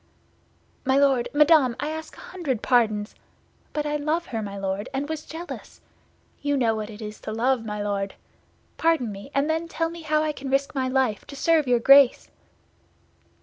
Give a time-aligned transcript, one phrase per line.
[0.83, 3.13] "My Lord, Madame, I ask a hundred pardons!
[3.71, 5.79] But I love her, my Lord, and was jealous.
[6.41, 8.15] You know what it is to love, my Lord.
[8.77, 11.77] Pardon me, and then tell me how I can risk my life to serve your
[11.79, 12.31] Grace?"